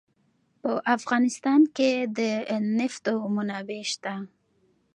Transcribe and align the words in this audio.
په 0.61 0.71
افغانستان 0.95 1.61
کې 1.75 1.91
د 2.17 2.19
نفت 2.77 3.05
منابع 3.35 3.81
شته. 3.91 4.13